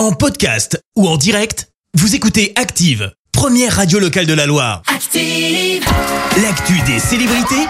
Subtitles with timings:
[0.00, 4.80] En podcast ou en direct, vous écoutez Active, première radio locale de la Loire.
[4.86, 5.84] Active.
[6.40, 7.66] L'actu des célébrités,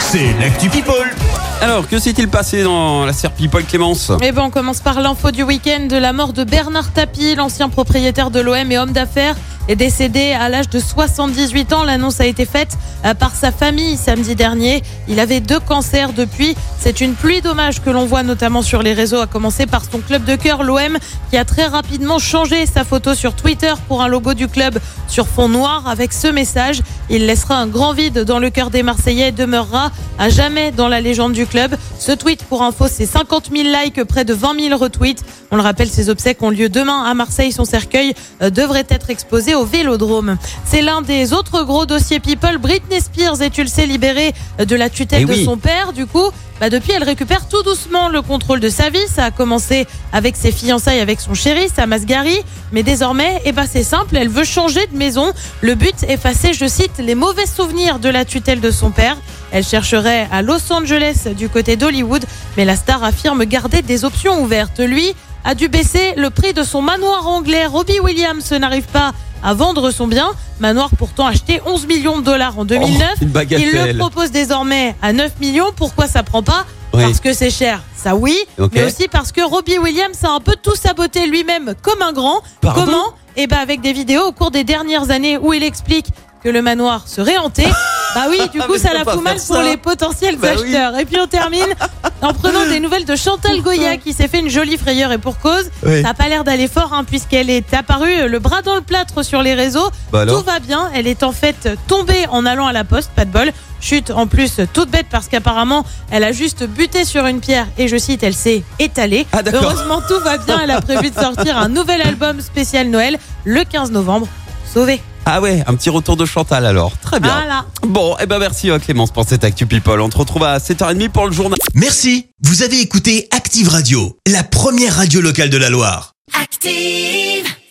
[0.00, 1.14] c'est l'actu People.
[1.60, 4.10] Alors, que s'est-il passé dans la serre People Clémence?
[4.22, 7.68] Eh ben, on commence par l'info du week-end de la mort de Bernard Tapie, l'ancien
[7.68, 9.36] propriétaire de l'OM et homme d'affaires,
[9.68, 11.84] est décédé à l'âge de 78 ans.
[11.84, 14.82] L'annonce a été faite euh, par sa famille samedi dernier.
[15.08, 16.56] Il avait deux cancers depuis.
[16.78, 19.98] C'est une pluie d'hommages que l'on voit notamment sur les réseaux, à commencer par son
[19.98, 20.98] club de cœur, l'OM,
[21.30, 24.78] qui a très rapidement changé sa photo sur Twitter pour un logo du club
[25.12, 26.80] sur fond noir avec ce message.
[27.10, 30.88] Il laissera un grand vide dans le cœur des Marseillais et demeurera à jamais dans
[30.88, 31.76] la légende du club.
[31.98, 35.22] Ce tweet, pour info, c'est 50 000 likes, près de 20 000 retweets.
[35.50, 37.52] On le rappelle, ses obsèques ont lieu demain à Marseille.
[37.52, 40.38] Son cercueil euh, devrait être exposé au Vélodrome.
[40.64, 42.56] C'est l'un des autres gros dossiers People.
[42.56, 45.44] Britney Spears est, tu le sais, libérée euh, de la tutelle Eh de oui.
[45.44, 45.92] son père.
[45.92, 46.30] Du coup,
[46.62, 49.08] bah depuis, elle récupère tout doucement le contrôle de sa vie.
[49.08, 52.38] Ça a commencé avec ses fiançailles avec son chéri, Samas Gary.
[52.70, 55.32] Mais désormais, eh ben, c'est simple, elle veut changer de maison.
[55.60, 59.16] Le but, effacer, je cite, les mauvais souvenirs de la tutelle de son père.
[59.50, 62.24] Elle chercherait à Los Angeles, du côté d'Hollywood.
[62.56, 64.78] Mais la star affirme garder des options ouvertes.
[64.78, 67.66] Lui a dû baisser le prix de son manoir anglais.
[67.66, 69.12] Robbie Williams n'arrive pas
[69.42, 70.30] à vendre son bien.
[70.60, 73.08] Manoir pourtant acheté 11 millions de dollars en 2009.
[73.14, 73.68] Oh, une bagatelle.
[73.68, 75.72] Il le propose désormais à 9 millions.
[75.74, 77.02] Pourquoi ça prend pas Oui.
[77.02, 78.36] Parce que c'est cher, ça oui,
[78.72, 82.42] mais aussi parce que Robbie Williams a un peu tout saboté lui-même comme un grand.
[82.60, 83.04] Pardon Comment
[83.36, 86.06] Eh ben avec des vidéos au cours des dernières années où il explique
[86.44, 87.64] que le manoir serait hanté.
[88.14, 90.64] bah oui, du coup Mais ça la fout mal pour les potentiels Bah oui.
[90.74, 90.98] acheteurs.
[90.98, 91.66] Et puis on termine
[92.22, 95.38] en prenant des nouvelles de Chantal Goya qui s'est fait une jolie frayeur et pour
[95.38, 95.70] cause.
[95.84, 95.96] Oui.
[95.96, 99.24] Ça n'a pas l'air d'aller fort hein, puisqu'elle est apparue le bras dans le plâtre
[99.24, 99.90] sur les réseaux.
[100.12, 100.90] Bah Tout va bien.
[100.94, 103.52] Elle est en fait tombée en allant à la poste, pas de bol.
[103.80, 107.88] Chute en plus toute bête parce qu'apparemment elle a juste buté sur une pierre et
[107.88, 109.26] je cite elle s'est étalée.
[109.32, 109.40] Ah.
[109.52, 110.60] Heureusement tout va bien.
[110.62, 114.28] Elle a prévu de sortir un nouvel album spécial Noël le 15 novembre.
[114.72, 115.00] Sauvé.
[115.24, 116.92] Ah ouais, un petit retour de Chantal alors.
[116.98, 117.32] Très bien.
[117.32, 117.66] Voilà.
[117.86, 120.00] Bon, eh ben merci euh, Clémence pour cette Actu People.
[120.00, 121.58] On te retrouve à 7h30 pour le journal.
[121.74, 126.14] Merci, vous avez écouté Active Radio, la première radio locale de la Loire.
[126.40, 127.52] Active.